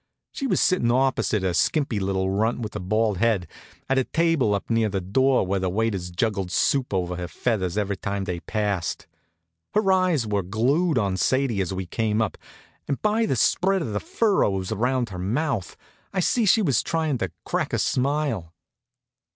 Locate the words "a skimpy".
1.43-1.99